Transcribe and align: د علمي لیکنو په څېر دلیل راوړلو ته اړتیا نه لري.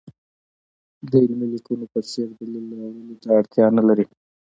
د 1.09 1.11
علمي 1.23 1.47
لیکنو 1.53 1.85
په 1.93 1.99
څېر 2.09 2.27
دلیل 2.39 2.65
راوړلو 2.79 3.15
ته 3.21 3.27
اړتیا 3.39 3.65
نه 3.77 3.83
لري. 3.87 4.05